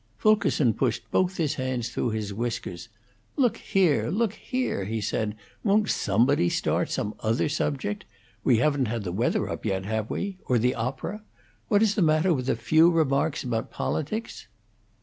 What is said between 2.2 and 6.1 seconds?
whiskers. "Look here! Look here!" he said. "Won't